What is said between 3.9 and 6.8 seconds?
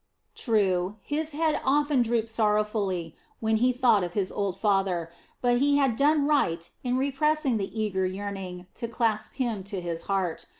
of his old father; but he had done right